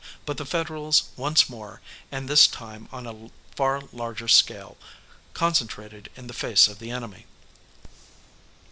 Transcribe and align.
But 0.25 0.37
the 0.37 0.47
Federals 0.47 1.09
once 1.15 1.47
more, 1.47 1.79
and 2.11 2.27
this 2.27 2.47
time 2.47 2.89
on 2.91 3.05
a 3.05 3.29
far 3.55 3.83
larger 3.93 4.27
scale, 4.27 4.75
concentrated 5.35 6.09
in 6.15 6.25
the 6.25 6.33
face 6.33 6.67
of 6.67 6.79
the 6.79 6.89
enemy. 6.89 7.27